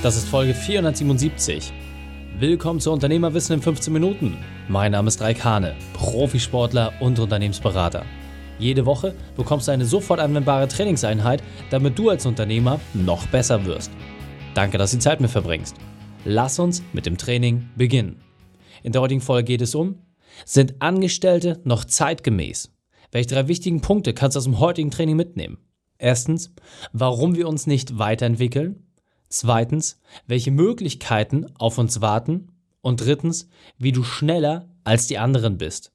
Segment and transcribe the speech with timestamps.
[0.00, 1.72] Das ist Folge 477.
[2.38, 4.38] Willkommen zu Unternehmerwissen in 15 Minuten.
[4.68, 8.04] Mein Name ist Raik Hane, Profisportler und Unternehmensberater.
[8.60, 13.90] Jede Woche bekommst du eine sofort anwendbare Trainingseinheit, damit du als Unternehmer noch besser wirst.
[14.54, 15.74] Danke, dass du die Zeit mit verbringst.
[16.24, 18.22] Lass uns mit dem Training beginnen.
[18.84, 19.96] In der heutigen Folge geht es um,
[20.44, 22.70] sind Angestellte noch zeitgemäß?
[23.10, 25.58] Welche drei wichtigen Punkte kannst du aus dem heutigen Training mitnehmen?
[25.98, 26.54] Erstens,
[26.92, 28.84] warum wir uns nicht weiterentwickeln.
[29.28, 32.52] Zweitens, welche Möglichkeiten auf uns warten.
[32.80, 35.92] Und drittens, wie du schneller als die anderen bist.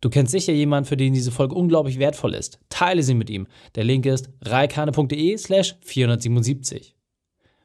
[0.00, 2.60] Du kennst sicher jemanden, für den diese Folge unglaublich wertvoll ist.
[2.68, 3.46] Teile sie mit ihm.
[3.74, 6.94] Der Link ist reikane.de slash 477.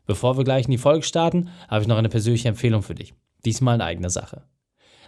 [0.05, 3.13] Bevor wir gleich in die Folge starten, habe ich noch eine persönliche Empfehlung für dich.
[3.45, 4.44] Diesmal in eigener Sache.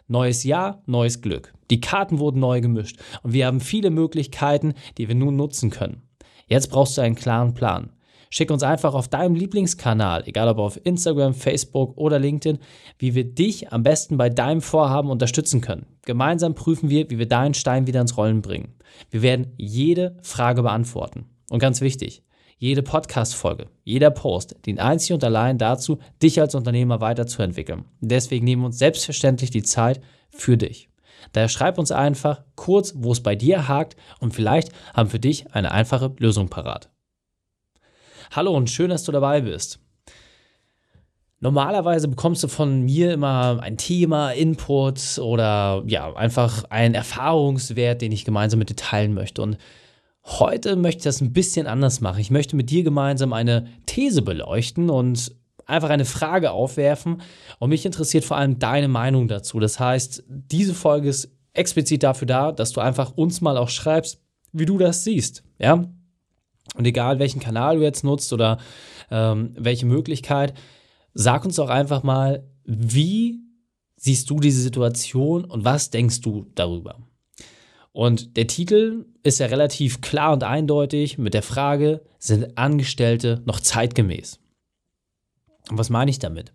[0.07, 1.53] Neues Jahr, neues Glück.
[1.71, 6.03] Die Karten wurden neu gemischt und wir haben viele Möglichkeiten, die wir nun nutzen können.
[6.47, 7.91] Jetzt brauchst du einen klaren Plan.
[8.35, 12.59] Schick uns einfach auf deinem Lieblingskanal, egal ob auf Instagram, Facebook oder LinkedIn,
[12.99, 15.85] wie wir dich am besten bei deinem Vorhaben unterstützen können.
[16.01, 18.75] Gemeinsam prüfen wir, wie wir deinen Stein wieder ins Rollen bringen.
[19.09, 21.29] Wir werden jede Frage beantworten.
[21.49, 22.23] Und ganz wichtig,
[22.57, 27.85] jede Podcast-Folge, jeder Post dient einzig und allein dazu, dich als Unternehmer weiterzuentwickeln.
[28.01, 30.89] Deswegen nehmen wir uns selbstverständlich die Zeit für dich.
[31.31, 35.53] Daher schreib uns einfach kurz, wo es bei dir hakt und vielleicht haben für dich
[35.53, 36.89] eine einfache Lösung parat.
[38.31, 39.79] Hallo und schön, dass du dabei bist.
[41.39, 48.11] Normalerweise bekommst du von mir immer ein Thema, Input oder ja, einfach einen Erfahrungswert, den
[48.11, 49.41] ich gemeinsam mit dir teilen möchte.
[49.41, 49.57] Und
[50.25, 52.19] heute möchte ich das ein bisschen anders machen.
[52.19, 57.21] Ich möchte mit dir gemeinsam eine These beleuchten und einfach eine Frage aufwerfen.
[57.59, 59.59] Und mich interessiert vor allem deine Meinung dazu.
[59.59, 64.19] Das heißt, diese Folge ist explizit dafür da, dass du einfach uns mal auch schreibst,
[64.51, 65.43] wie du das siehst.
[65.59, 65.85] Ja?
[66.75, 68.59] Und egal welchen Kanal du jetzt nutzt oder
[69.09, 70.53] ähm, welche Möglichkeit,
[71.13, 73.39] sag uns doch einfach mal, wie
[73.95, 76.99] siehst du diese Situation und was denkst du darüber?
[77.91, 83.61] Und der Titel ist ja relativ klar und eindeutig mit der Frage, sind Angestellte noch
[83.61, 84.39] zeitgemäß?
[85.69, 86.53] Und was meine ich damit?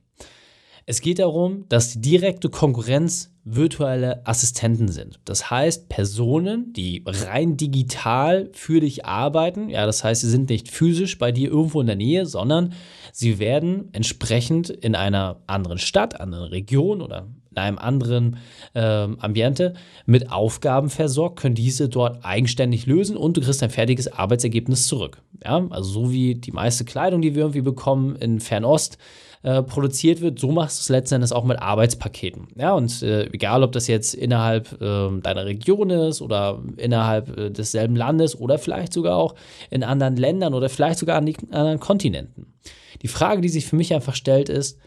[0.84, 5.20] Es geht darum, dass die direkte Konkurrenz virtuelle Assistenten sind.
[5.24, 10.70] Das heißt, Personen, die rein digital für dich arbeiten, ja, das heißt, sie sind nicht
[10.70, 12.72] physisch bei dir irgendwo in der Nähe, sondern
[13.12, 18.36] sie werden entsprechend in einer anderen Stadt, anderen Region oder in einem anderen
[18.74, 19.74] äh, Ambiente
[20.06, 25.20] mit Aufgaben versorgt, können diese dort eigenständig lösen und du kriegst ein fertiges Arbeitsergebnis zurück.
[25.44, 28.98] Ja, also so wie die meiste Kleidung, die wir irgendwie bekommen in Fernost,
[29.42, 32.48] äh, produziert wird, so machst du es letzten Endes auch mit Arbeitspaketen.
[32.56, 37.50] Ja, und äh, egal, ob das jetzt innerhalb äh, deiner Region ist oder innerhalb äh,
[37.50, 39.34] desselben Landes oder vielleicht sogar auch
[39.70, 42.54] in anderen Ländern oder vielleicht sogar an anderen Kontinenten.
[43.00, 44.78] Die Frage, die sich für mich einfach stellt, ist,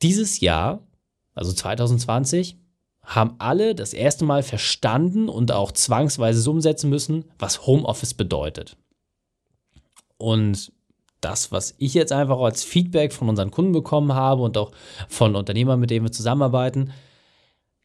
[0.00, 0.86] dieses Jahr,
[1.34, 2.58] also 2020,
[3.02, 8.76] haben alle das erste Mal verstanden und auch zwangsweise so umsetzen müssen, was Homeoffice bedeutet.
[10.18, 10.72] Und
[11.24, 14.72] das, was ich jetzt einfach als Feedback von unseren Kunden bekommen habe und auch
[15.08, 16.92] von Unternehmern, mit denen wir zusammenarbeiten,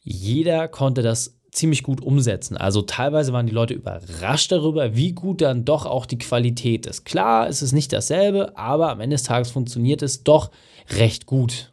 [0.00, 2.56] jeder konnte das ziemlich gut umsetzen.
[2.56, 7.04] Also teilweise waren die Leute überrascht darüber, wie gut dann doch auch die Qualität ist.
[7.04, 10.50] Klar, es ist nicht dasselbe, aber am Ende des Tages funktioniert es doch
[10.90, 11.72] recht gut.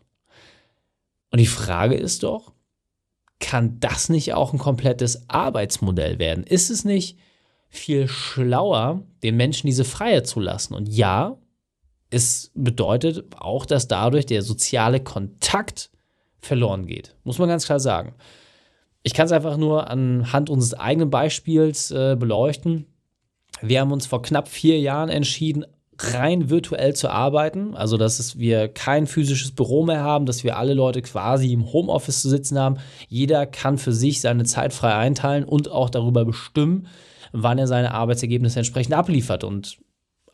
[1.32, 2.54] Und die Frage ist doch,
[3.40, 6.46] kann das nicht auch ein komplettes Arbeitsmodell werden?
[6.46, 7.18] Ist es nicht
[7.68, 10.74] viel schlauer, den Menschen diese Freiheit zu lassen?
[10.74, 11.38] Und ja,
[12.16, 15.90] es bedeutet auch, dass dadurch der soziale Kontakt
[16.40, 17.14] verloren geht.
[17.26, 18.16] Muss man ganz klar sagen.
[19.04, 22.86] Ich kann es einfach nur anhand unseres eigenen Beispiels äh, beleuchten.
[23.62, 25.66] Wir haben uns vor knapp vier Jahren entschieden,
[26.00, 27.76] rein virtuell zu arbeiten.
[27.76, 32.22] Also, dass wir kein physisches Büro mehr haben, dass wir alle Leute quasi im Homeoffice
[32.22, 32.78] zu sitzen haben.
[33.10, 36.88] Jeder kann für sich seine Zeit frei einteilen und auch darüber bestimmen,
[37.34, 39.44] wann er seine Arbeitsergebnisse entsprechend abliefert.
[39.44, 39.78] Und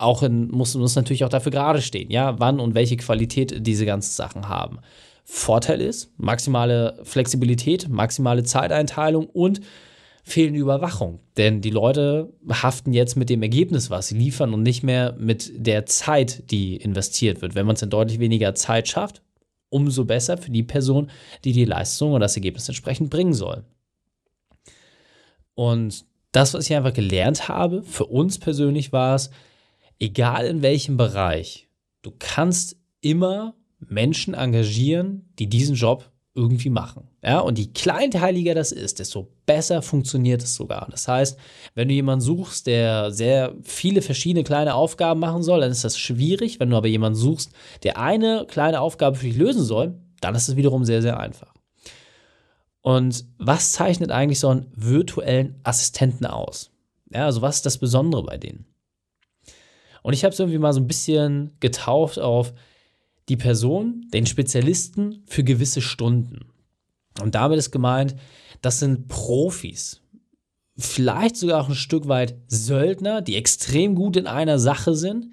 [0.01, 3.86] auch in, muss, muss natürlich auch dafür gerade stehen, ja, wann und welche Qualität diese
[3.86, 4.80] ganzen Sachen haben.
[5.24, 9.62] Vorteil ist maximale Flexibilität, maximale Zeiteinteilung und
[10.24, 11.19] fehlende Überwachung.
[11.38, 15.51] Denn die Leute haften jetzt mit dem Ergebnis, was sie liefern und nicht mehr mit
[15.56, 17.56] der Zeit, die investiert wird.
[17.56, 19.21] Wenn man es in deutlich weniger Zeit schafft,
[19.69, 21.09] umso besser für die Person,
[21.44, 23.63] die die Leistung oder das Ergebnis entsprechend bringen soll.
[25.56, 29.31] Und das, was ich einfach gelernt habe, für uns persönlich war es,
[30.01, 31.69] egal in welchem Bereich,
[32.01, 37.07] du kannst immer Menschen engagieren, die diesen Job irgendwie machen.
[37.24, 40.88] Ja, und je kleinteiliger das ist, desto besser funktioniert es sogar.
[40.89, 41.38] Das heißt,
[41.75, 46.00] wenn du jemanden suchst, der sehr viele verschiedene kleine Aufgaben machen soll, dann ist das
[46.00, 46.59] schwierig.
[46.59, 47.51] Wenn du aber jemanden suchst,
[47.83, 51.54] der eine kleine Aufgabe für dich lösen soll, dann ist es wiederum sehr, sehr einfach.
[52.81, 56.71] Und was zeichnet eigentlich so einen virtuellen Assistenten aus?
[57.13, 58.70] Ja, also was ist das Besondere bei denen?
[60.01, 62.53] Und ich habe es irgendwie mal so ein bisschen getauft auf
[63.30, 66.51] die Person, den Spezialisten für gewisse Stunden.
[67.21, 68.15] Und damit ist gemeint,
[68.62, 70.01] das sind Profis.
[70.77, 75.27] Vielleicht sogar auch ein Stück weit Söldner, die extrem gut in einer Sache sind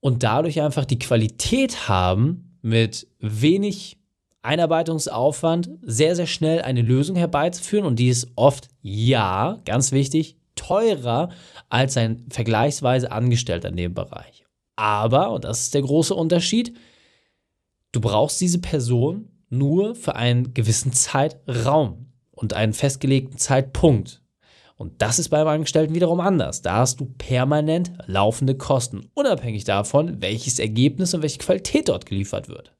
[0.00, 3.98] und dadurch einfach die Qualität haben, mit wenig
[4.42, 7.86] Einarbeitungsaufwand sehr, sehr schnell eine Lösung herbeizuführen.
[7.86, 11.30] Und die ist oft, ja, ganz wichtig, teurer
[11.68, 14.44] als ein vergleichsweise Angestellter in dem Bereich.
[14.76, 16.76] Aber, und das ist der große Unterschied,
[17.92, 24.22] du brauchst diese Person nur für einen gewissen Zeitraum und einen festgelegten Zeitpunkt.
[24.76, 26.62] Und das ist beim Angestellten wiederum anders.
[26.62, 32.48] Da hast du permanent laufende Kosten, unabhängig davon, welches Ergebnis und welche Qualität dort geliefert
[32.48, 32.72] wird.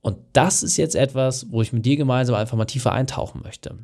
[0.00, 3.78] Und das ist jetzt etwas, wo ich mit dir gemeinsam einfach mal tiefer eintauchen möchte.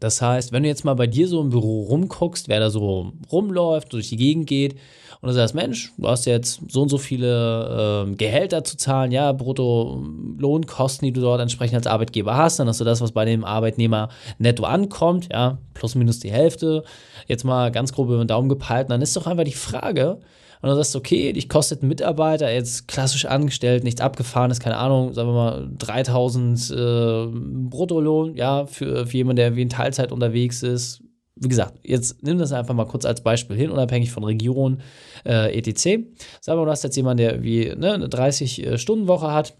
[0.00, 3.12] Das heißt, wenn du jetzt mal bei dir so im Büro rumguckst, wer da so
[3.32, 4.74] rumläuft, durch die Gegend geht
[5.20, 9.10] und du sagst, Mensch, du hast jetzt so und so viele äh, Gehälter zu zahlen,
[9.10, 13.24] ja, Brutto-Lohnkosten, die du dort entsprechend als Arbeitgeber hast, dann hast du das, was bei
[13.24, 14.08] dem Arbeitnehmer
[14.38, 16.84] netto ankommt, ja, plus minus die Hälfte,
[17.26, 20.20] jetzt mal ganz grob über den Daumen gepeilt, dann ist doch einfach die Frage,
[20.60, 24.60] und dann sagst du, okay, dich kostet ein Mitarbeiter, jetzt klassisch angestellt, nichts abgefahren ist,
[24.60, 27.26] keine Ahnung, sagen wir mal 3000 äh,
[27.68, 31.02] Bruttolohn, ja, für, für jemanden, der wie in Teilzeit unterwegs ist.
[31.36, 34.80] Wie gesagt, jetzt nimm das einfach mal kurz als Beispiel hin, unabhängig von Region,
[35.24, 35.82] äh, etc.
[35.82, 36.06] Sagen
[36.46, 39.54] wir mal, du hast jetzt jemanden, der wie ne, eine 30-Stunden-Woche äh, hat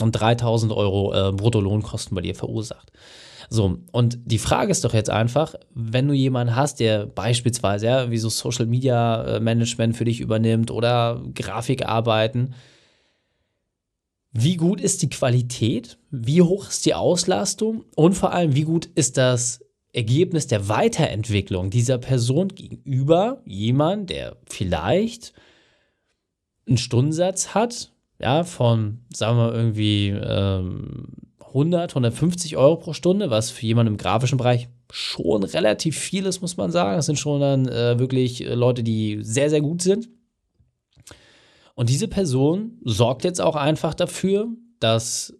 [0.00, 2.92] und 3000 Euro äh, Bruttolohnkosten bei dir verursacht.
[3.52, 8.10] So, und die Frage ist doch jetzt einfach, wenn du jemanden hast, der beispielsweise, ja,
[8.10, 12.54] wie so Social Media äh, Management für dich übernimmt oder Grafikarbeiten,
[14.32, 15.98] wie gut ist die Qualität?
[16.10, 17.84] Wie hoch ist die Auslastung?
[17.94, 19.60] Und vor allem, wie gut ist das
[19.92, 25.34] Ergebnis der Weiterentwicklung dieser Person gegenüber jemand, der vielleicht
[26.66, 31.08] einen Stundensatz hat, ja, von, sagen wir irgendwie, ähm,
[31.52, 36.40] 100, 150 Euro pro Stunde, was für jemanden im grafischen Bereich schon relativ viel ist,
[36.40, 36.96] muss man sagen.
[36.96, 40.08] Das sind schon dann äh, wirklich äh, Leute, die sehr, sehr gut sind.
[41.74, 44.48] Und diese Person sorgt jetzt auch einfach dafür,
[44.80, 45.34] dass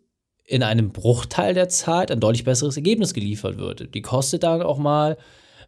[0.44, 3.94] in einem Bruchteil der Zeit ein deutlich besseres Ergebnis geliefert wird.
[3.94, 5.16] Die kostet dann auch mal,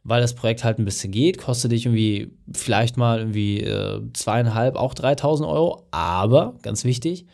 [0.03, 4.77] weil das Projekt halt ein bisschen geht, kostet dich irgendwie vielleicht mal irgendwie äh, zweieinhalb,
[4.77, 5.87] auch 3000 Euro.
[5.91, 7.27] Aber, ganz wichtig,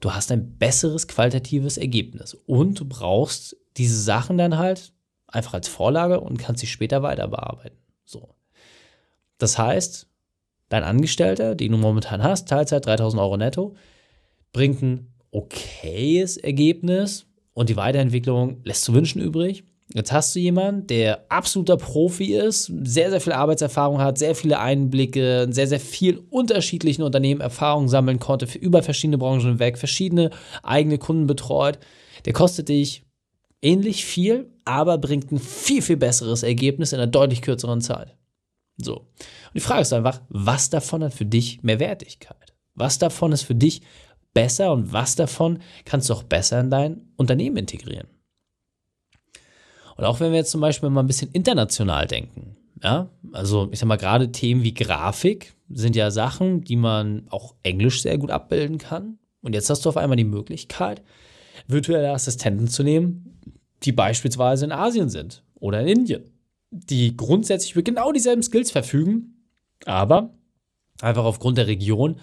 [0.00, 2.34] du hast ein besseres qualitatives Ergebnis.
[2.46, 4.92] Und du brauchst diese Sachen dann halt
[5.26, 7.76] einfach als Vorlage und kannst sie später weiter bearbeiten.
[8.04, 8.34] So.
[9.38, 10.08] Das heißt,
[10.68, 13.76] dein Angestellter, den du momentan hast, Teilzeit 3000 Euro netto,
[14.52, 19.64] bringt ein okayes Ergebnis und die Weiterentwicklung lässt zu wünschen übrig.
[19.94, 24.58] Jetzt hast du jemanden, der absoluter Profi ist, sehr, sehr viel Arbeitserfahrung hat, sehr viele
[24.58, 30.30] Einblicke, sehr, sehr viel unterschiedlichen Unternehmen Erfahrung sammeln konnte, über verschiedene Branchen hinweg, verschiedene
[30.64, 31.78] eigene Kunden betreut.
[32.24, 33.04] Der kostet dich
[33.62, 38.16] ähnlich viel, aber bringt ein viel, viel besseres Ergebnis in einer deutlich kürzeren Zeit.
[38.78, 38.96] So.
[38.96, 42.54] Und die Frage ist einfach, was davon hat für dich mehr Wertigkeit?
[42.74, 43.82] Was davon ist für dich
[44.34, 48.08] besser und was davon kannst du auch besser in dein Unternehmen integrieren?
[49.96, 53.78] Und auch wenn wir jetzt zum Beispiel mal ein bisschen international denken, ja, also ich
[53.78, 58.30] sag mal, gerade Themen wie Grafik sind ja Sachen, die man auch Englisch sehr gut
[58.30, 59.18] abbilden kann.
[59.40, 61.02] Und jetzt hast du auf einmal die Möglichkeit,
[61.66, 63.40] virtuelle Assistenten zu nehmen,
[63.82, 66.30] die beispielsweise in Asien sind oder in Indien,
[66.70, 69.46] die grundsätzlich über genau dieselben Skills verfügen,
[69.84, 70.34] aber
[71.00, 72.16] einfach aufgrund der Region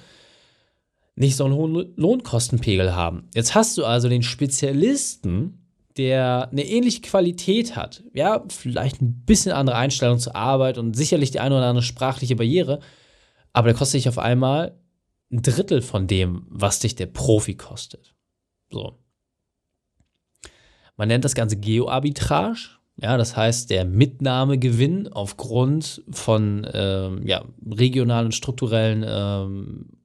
[1.16, 3.30] nicht so einen hohen Lohnkostenpegel haben.
[3.34, 5.63] Jetzt hast du also den Spezialisten
[5.98, 11.32] der eine ähnliche Qualität hat, ja, vielleicht ein bisschen andere Einstellung zur Arbeit und sicherlich
[11.32, 12.80] die eine oder andere sprachliche Barriere,
[13.54, 14.78] aber der kostet dich auf einmal
[15.32, 18.14] ein Drittel von dem, was dich der Profi kostet.
[18.70, 19.00] So.
[20.98, 22.60] Man nennt das Ganze Geoarbitrage.
[22.98, 30.03] Ja, das heißt, der Mitnahmegewinn aufgrund von ähm, ja, regionalen, strukturellen ähm,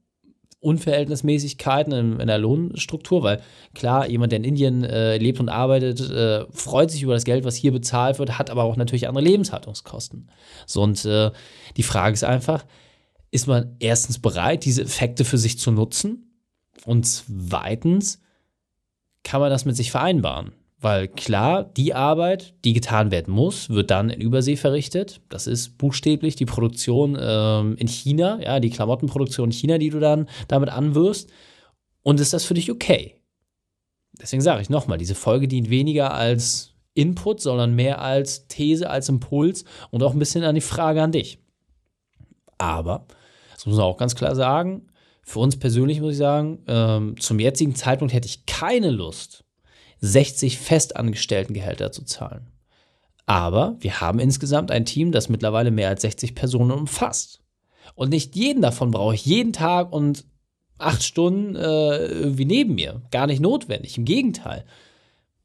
[0.61, 3.41] Unverhältnismäßigkeiten in, in, der Lohnstruktur, weil
[3.75, 7.45] klar, jemand, der in Indien äh, lebt und arbeitet, äh, freut sich über das Geld,
[7.45, 10.29] was hier bezahlt wird, hat aber auch natürlich andere Lebenshaltungskosten.
[10.67, 11.31] So, und äh,
[11.77, 12.65] die Frage ist einfach,
[13.31, 16.25] ist man erstens bereit, diese Effekte für sich zu nutzen?
[16.85, 18.21] Und zweitens,
[19.23, 20.53] kann man das mit sich vereinbaren.
[20.80, 25.20] Weil klar, die Arbeit, die getan werden muss, wird dann in Übersee verrichtet.
[25.28, 29.99] Das ist buchstäblich die Produktion ähm, in China, ja, die Klamottenproduktion in China, die du
[29.99, 31.30] dann damit anwirfst.
[32.04, 33.16] Und ist das für dich okay?
[34.20, 39.08] Deswegen sage ich nochmal, diese Folge dient weniger als Input, sondern mehr als These, als
[39.08, 41.38] Impuls und auch ein bisschen an die Frage an dich.
[42.56, 43.06] Aber,
[43.52, 44.88] das muss man auch ganz klar sagen,
[45.23, 49.44] für uns persönlich muss ich sagen, ähm, zum jetzigen Zeitpunkt hätte ich keine Lust,
[50.00, 52.49] 60 Festangestelltengehälter zu zahlen.
[53.26, 57.40] Aber wir haben insgesamt ein Team, das mittlerweile mehr als 60 Personen umfasst.
[57.95, 60.25] Und nicht jeden davon brauche ich jeden Tag und
[60.78, 63.02] acht Stunden äh, irgendwie neben mir.
[63.11, 63.99] Gar nicht notwendig.
[63.99, 64.64] Im Gegenteil.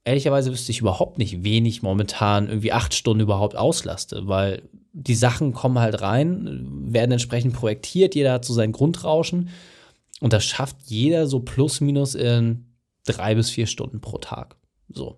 [0.05, 5.15] Ehrlicherweise wüsste ich überhaupt nicht, wen ich momentan irgendwie acht Stunden überhaupt auslaste, weil die
[5.15, 9.50] Sachen kommen halt rein, werden entsprechend projektiert, jeder hat so sein Grundrauschen
[10.19, 12.65] und das schafft jeder so plus minus in
[13.05, 14.55] drei bis vier Stunden pro Tag.
[14.89, 15.17] So.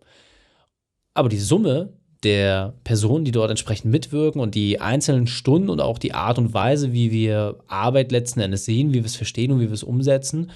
[1.13, 6.00] Aber die Summe der Personen, die dort entsprechend mitwirken und die einzelnen Stunden und auch
[6.00, 9.60] die Art und Weise, wie wir Arbeit letzten Endes sehen, wie wir es verstehen und
[9.60, 10.51] wie wir es umsetzen,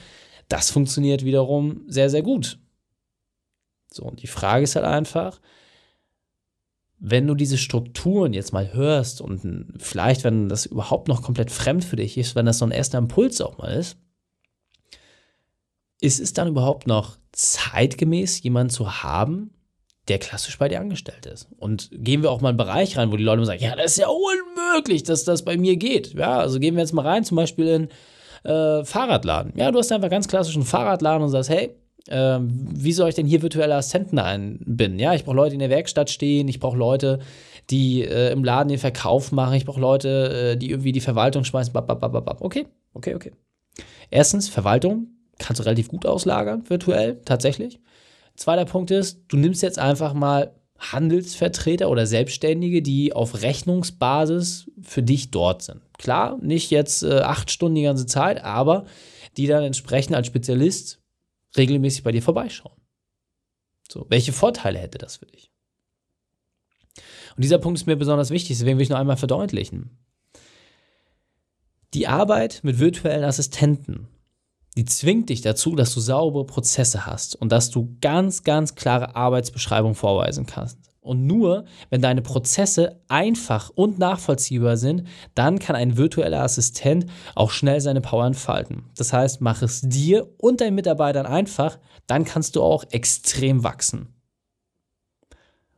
[0.48, 2.58] das funktioniert wiederum sehr, sehr gut.
[3.92, 5.40] So, und die Frage ist halt einfach,
[7.00, 11.86] wenn du diese Strukturen jetzt mal hörst und vielleicht, wenn das überhaupt noch komplett fremd
[11.86, 13.98] für dich ist, wenn das so ein erster Impuls auch mal ist,
[16.02, 19.52] ist es dann überhaupt noch zeitgemäß, jemanden zu haben,
[20.08, 21.48] der klassisch bei dir angestellt ist?
[21.58, 23.92] Und gehen wir auch mal in einen Bereich rein, wo die Leute sagen, ja, das
[23.92, 26.14] ist ja unmöglich, dass das bei mir geht.
[26.14, 27.90] Ja, also gehen wir jetzt mal rein, zum Beispiel in
[28.44, 29.54] äh, Fahrradladen.
[29.56, 31.76] Ja, du hast einfach ganz klassischen Fahrradladen und sagst, hey,
[32.08, 35.00] äh, wie soll ich denn hier virtuelle Assistenten einbinden?
[35.00, 37.20] Ja, ich brauche Leute, die in der Werkstatt stehen, ich brauche Leute,
[37.70, 41.44] die äh, im Laden den Verkauf machen, ich brauche Leute, äh, die irgendwie die Verwaltung
[41.44, 41.76] schmeißen.
[41.76, 43.32] Okay, okay, okay.
[44.10, 47.80] Erstens, Verwaltung kannst du relativ gut auslagern, virtuell, tatsächlich.
[48.36, 55.04] Zweiter Punkt ist, du nimmst jetzt einfach mal Handelsvertreter oder Selbstständige, die auf Rechnungsbasis für
[55.04, 55.82] dich dort sind.
[55.98, 58.86] Klar, nicht jetzt äh, acht Stunden die ganze Zeit, aber
[59.36, 61.02] die dann entsprechend als Spezialist
[61.58, 62.80] regelmäßig bei dir vorbeischauen.
[63.92, 65.52] So, welche Vorteile hätte das für dich?
[67.36, 69.98] Und dieser Punkt ist mir besonders wichtig, deswegen will ich noch einmal verdeutlichen.
[71.94, 74.08] Die Arbeit mit virtuellen Assistenten
[74.78, 79.16] die zwingt dich dazu, dass du saubere Prozesse hast und dass du ganz, ganz klare
[79.16, 80.78] Arbeitsbeschreibungen vorweisen kannst.
[81.02, 87.52] Und nur wenn deine Prozesse einfach und nachvollziehbar sind, dann kann ein virtueller Assistent auch
[87.52, 88.84] schnell seine Power entfalten.
[88.96, 94.14] Das heißt, mach es dir und deinen Mitarbeitern einfach, dann kannst du auch extrem wachsen.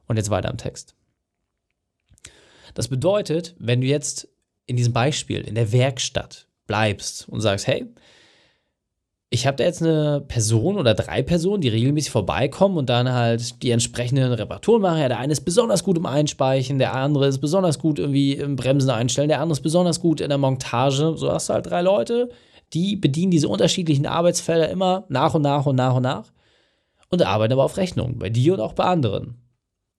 [0.07, 0.95] Und jetzt weiter im Text.
[2.73, 4.27] Das bedeutet, wenn du jetzt
[4.65, 7.85] in diesem Beispiel in der Werkstatt bleibst und sagst, hey,
[9.33, 13.63] ich habe da jetzt eine Person oder drei Personen, die regelmäßig vorbeikommen und dann halt
[13.63, 14.99] die entsprechenden Reparaturen machen.
[14.99, 18.57] Ja, der eine ist besonders gut im Einspeichen, der andere ist besonders gut irgendwie im
[18.57, 21.13] Bremsen einstellen, der andere ist besonders gut in der Montage.
[21.15, 22.29] So hast du halt drei Leute,
[22.73, 26.25] die bedienen diese unterschiedlichen Arbeitsfelder immer nach und nach und nach und nach
[27.09, 29.35] und arbeiten aber auf Rechnung, bei dir und auch bei anderen.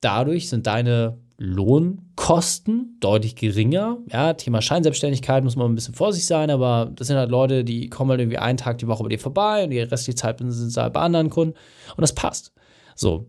[0.03, 3.99] Dadurch sind deine Lohnkosten deutlich geringer.
[4.13, 7.91] Ja, Thema Scheinselbstständigkeit muss man ein bisschen vorsichtig sein, aber das sind halt Leute, die
[7.91, 10.53] kommen halt irgendwie einen Tag die Woche bei dir vorbei und die restliche Zeit sind
[10.53, 11.55] sie halt bei anderen Kunden
[11.97, 12.53] und das passt.
[12.95, 13.17] So.
[13.17, 13.27] Und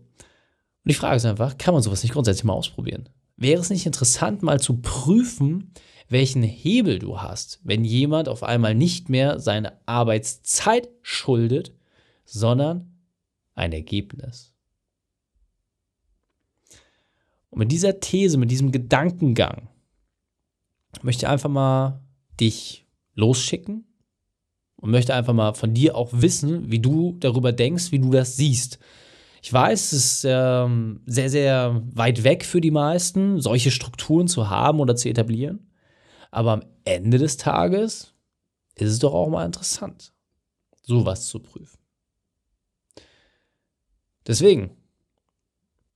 [0.84, 3.08] die Frage ist einfach, kann man sowas nicht grundsätzlich mal ausprobieren?
[3.36, 5.72] Wäre es nicht interessant, mal zu prüfen,
[6.08, 11.72] welchen Hebel du hast, wenn jemand auf einmal nicht mehr seine Arbeitszeit schuldet,
[12.24, 12.92] sondern
[13.56, 14.53] ein Ergebnis?
[17.54, 19.68] Und mit dieser These, mit diesem Gedankengang
[21.02, 22.02] möchte ich einfach mal
[22.40, 23.84] dich losschicken
[24.74, 28.36] und möchte einfach mal von dir auch wissen, wie du darüber denkst, wie du das
[28.36, 28.80] siehst.
[29.40, 34.50] Ich weiß, es ist ähm, sehr, sehr weit weg für die meisten, solche Strukturen zu
[34.50, 35.70] haben oder zu etablieren.
[36.32, 38.14] Aber am Ende des Tages
[38.74, 40.12] ist es doch auch mal interessant,
[40.82, 41.78] sowas zu prüfen.
[44.26, 44.72] Deswegen,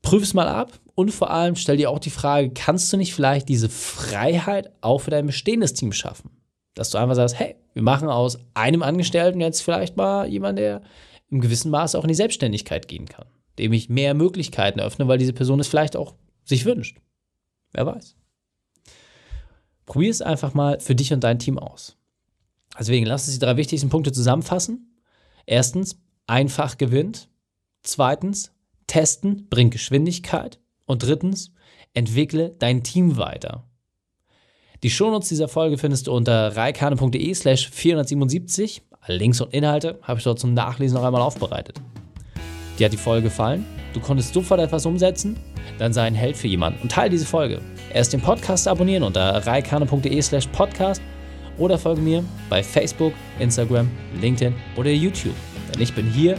[0.02, 3.14] prüf es mal ab und vor allem stell dir auch die Frage, kannst du nicht
[3.14, 6.30] vielleicht diese Freiheit auch für dein bestehendes Team schaffen?
[6.74, 10.82] Dass du einfach sagst, hey, wir machen aus einem Angestellten jetzt vielleicht mal jemanden, der
[11.30, 13.26] im gewissen Maße auch in die Selbstständigkeit gehen kann,
[13.58, 16.14] dem ich mehr Möglichkeiten eröffne, weil diese Person es vielleicht auch
[16.44, 16.98] sich wünscht.
[17.72, 18.16] Wer weiß.
[19.86, 21.96] Probier es einfach mal für dich und dein Team aus.
[22.78, 25.00] Deswegen lass uns die drei wichtigsten Punkte zusammenfassen.
[25.46, 27.28] Erstens, einfach gewinnt.
[27.82, 28.52] Zweitens,
[28.88, 30.58] testen bringt Geschwindigkeit.
[30.86, 31.52] Und drittens,
[31.94, 33.64] entwickle dein Team weiter.
[34.82, 38.82] Die Shownotes dieser Folge findest du unter reikane.de slash 477.
[39.00, 41.80] Alle Links und Inhalte habe ich dort zum Nachlesen noch einmal aufbereitet.
[42.78, 43.64] Dir hat die Folge gefallen?
[43.92, 45.36] Du konntest sofort etwas umsetzen?
[45.78, 47.60] Dann sei ein Held für jemanden und teile diese Folge.
[47.92, 51.02] Erst den Podcast abonnieren unter reikane.de slash podcast
[51.58, 53.90] oder folge mir bei Facebook, Instagram,
[54.20, 55.34] LinkedIn oder YouTube.
[55.72, 56.38] Denn ich bin hier,